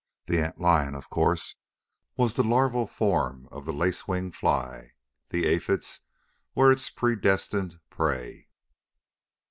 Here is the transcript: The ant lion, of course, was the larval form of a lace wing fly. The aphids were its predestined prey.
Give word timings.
The 0.25 0.41
ant 0.43 0.59
lion, 0.59 0.95
of 0.95 1.11
course, 1.11 1.57
was 2.17 2.33
the 2.33 2.41
larval 2.43 2.87
form 2.87 3.47
of 3.51 3.67
a 3.67 3.71
lace 3.71 4.07
wing 4.07 4.31
fly. 4.31 4.93
The 5.29 5.45
aphids 5.45 6.01
were 6.55 6.71
its 6.71 6.89
predestined 6.89 7.79
prey. 7.91 8.49